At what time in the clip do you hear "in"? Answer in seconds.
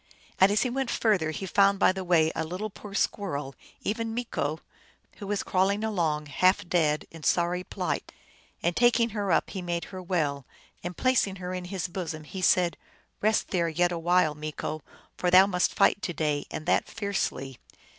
7.11-7.21, 11.53-11.65